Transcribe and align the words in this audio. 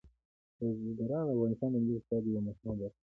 بزګان 0.57 1.23
د 1.25 1.29
افغانستان 1.35 1.69
د 1.71 1.75
ملي 1.81 1.93
اقتصاد 1.97 2.23
یوه 2.25 2.41
مهمه 2.47 2.73
برخه 2.79 2.79
ده. 2.79 2.87